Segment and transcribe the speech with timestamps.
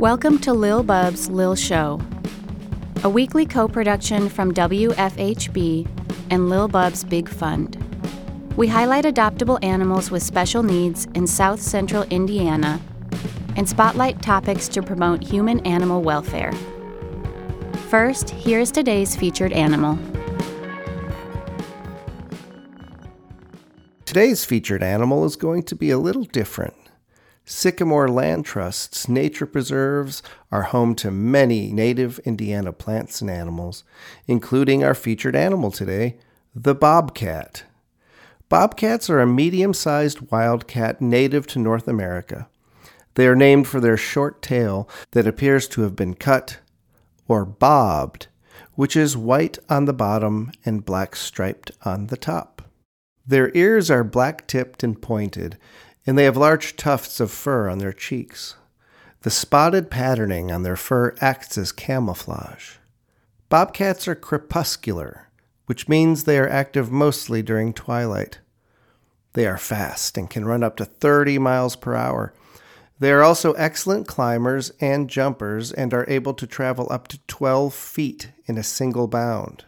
[0.00, 2.00] Welcome to Lil Bub's Lil Show,
[3.04, 5.86] a weekly co production from WFHB
[6.30, 7.76] and Lil Bub's Big Fund.
[8.56, 12.80] We highlight adoptable animals with special needs in South Central Indiana
[13.56, 16.54] and spotlight topics to promote human animal welfare.
[17.90, 19.98] First, here is today's featured animal.
[24.06, 26.89] Today's featured animal is going to be a little different.
[27.50, 30.22] Sycamore Land Trust's nature preserves
[30.52, 33.82] are home to many native Indiana plants and animals,
[34.28, 36.16] including our featured animal today,
[36.54, 37.64] the bobcat.
[38.48, 42.48] Bobcats are a medium sized wildcat native to North America.
[43.14, 46.60] They are named for their short tail that appears to have been cut
[47.26, 48.28] or bobbed,
[48.74, 52.62] which is white on the bottom and black striped on the top.
[53.26, 55.58] Their ears are black tipped and pointed,
[56.06, 58.56] and they have large tufts of fur on their cheeks.
[59.22, 62.76] The spotted patterning on their fur acts as camouflage.
[63.48, 65.28] Bobcats are crepuscular,
[65.66, 68.38] which means they are active mostly during twilight.
[69.34, 72.32] They are fast and can run up to 30 miles per hour.
[72.98, 77.72] They are also excellent climbers and jumpers and are able to travel up to 12
[77.74, 79.64] feet in a single bound.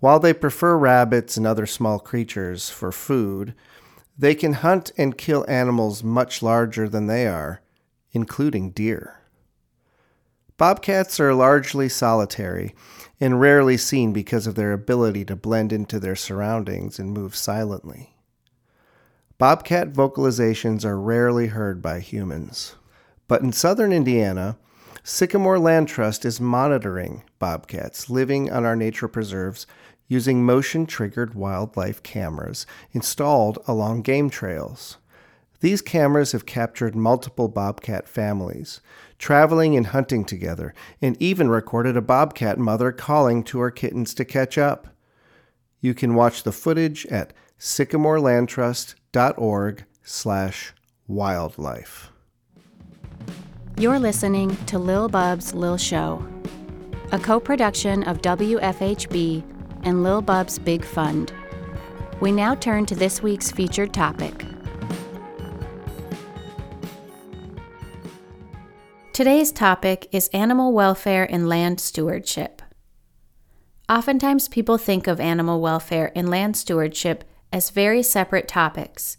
[0.00, 3.54] While they prefer rabbits and other small creatures for food,
[4.16, 7.60] they can hunt and kill animals much larger than they are,
[8.12, 9.20] including deer.
[10.56, 12.74] Bobcats are largely solitary
[13.20, 18.14] and rarely seen because of their ability to blend into their surroundings and move silently.
[19.36, 22.76] Bobcat vocalizations are rarely heard by humans.
[23.26, 24.56] But in southern Indiana,
[25.02, 29.66] Sycamore Land Trust is monitoring bobcats living on our nature preserves
[30.08, 34.98] using motion triggered wildlife cameras installed along game trails.
[35.60, 38.82] These cameras have captured multiple bobcat families,
[39.18, 44.26] traveling and hunting together, and even recorded a bobcat mother calling to her kittens to
[44.26, 44.88] catch up.
[45.80, 50.74] You can watch the footage at sycamorelandtrust.org slash
[51.08, 52.10] wildlife.
[53.78, 56.22] You're listening to Lil Bub's Lil Show,
[57.10, 59.53] a co production of WFHB
[59.84, 61.32] and Lil Bub's Big Fund.
[62.20, 64.44] We now turn to this week's featured topic.
[69.12, 72.62] Today's topic is animal welfare and land stewardship.
[73.88, 77.22] Oftentimes, people think of animal welfare and land stewardship
[77.52, 79.18] as very separate topics,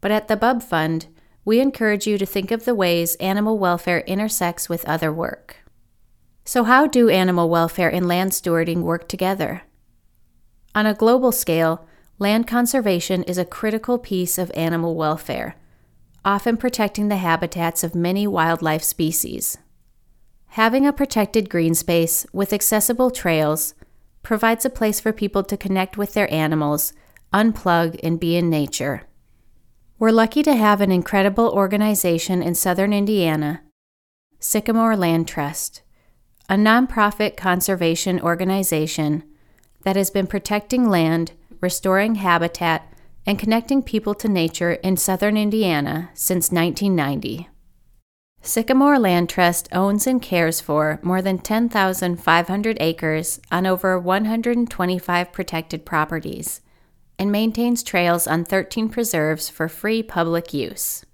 [0.00, 1.08] but at the Bub Fund,
[1.44, 5.58] we encourage you to think of the ways animal welfare intersects with other work.
[6.44, 9.62] So, how do animal welfare and land stewarding work together?
[10.76, 11.86] On a global scale,
[12.18, 15.56] land conservation is a critical piece of animal welfare,
[16.22, 19.56] often protecting the habitats of many wildlife species.
[20.48, 23.72] Having a protected green space with accessible trails
[24.22, 26.92] provides a place for people to connect with their animals,
[27.32, 29.04] unplug, and be in nature.
[29.98, 33.62] We're lucky to have an incredible organization in southern Indiana,
[34.40, 35.80] Sycamore Land Trust,
[36.50, 39.22] a nonprofit conservation organization
[39.86, 41.30] that has been protecting land,
[41.60, 42.92] restoring habitat,
[43.24, 47.48] and connecting people to nature in southern Indiana since 1990.
[48.42, 55.86] Sycamore Land Trust owns and cares for more than 10,500 acres on over 125 protected
[55.86, 56.62] properties
[57.16, 61.04] and maintains trails on 13 preserves for free public use.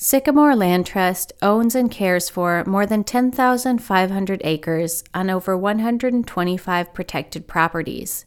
[0.00, 7.48] Sycamore Land Trust owns and cares for more than 10,500 acres on over 125 protected
[7.48, 8.24] properties.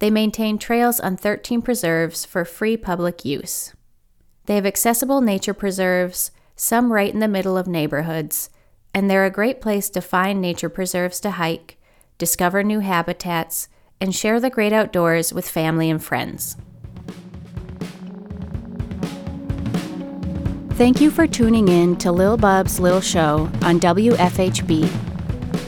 [0.00, 3.72] They maintain trails on 13 preserves for free public use.
[4.44, 8.50] They have accessible nature preserves, some right in the middle of neighborhoods,
[8.92, 11.78] and they're a great place to find nature preserves to hike,
[12.18, 16.58] discover new habitats, and share the great outdoors with family and friends.
[20.78, 24.88] Thank you for tuning in to Lil Bub's Lil Show on WFHB,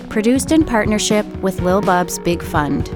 [0.09, 2.89] produced in partnership with Lil Bub's Big Fund.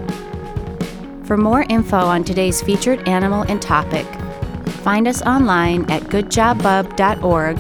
[1.27, 4.07] For more info on today's featured animal and topic,
[4.85, 7.59] find us online at goodjobbub.org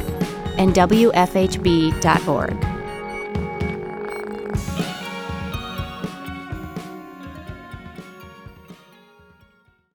[0.56, 2.73] and wfhb.org.